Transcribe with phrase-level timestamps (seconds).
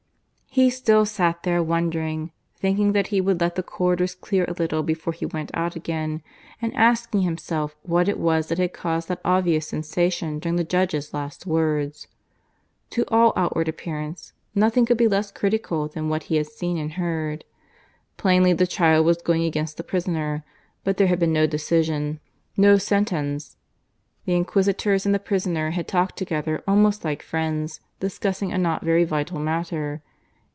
[0.53, 4.51] (II) He still sat there wondering, thinking that he would let the corridors clear a
[4.51, 6.21] little before he went out again,
[6.61, 11.13] and asking himself what it was that had caused that obvious sensation during the judge's
[11.13, 12.07] last words.
[12.89, 16.91] To all outward appearance, nothing could be less critical than what he had seen and
[16.95, 17.45] heard.
[18.17, 20.43] Plainly the trial was going against the prisoner,
[20.83, 22.19] but there had been no decision,
[22.57, 23.55] no sentence.
[24.25, 29.05] The inquisitors and the prisoner had talked together almost like friends discussing a not very
[29.05, 30.01] vital matter.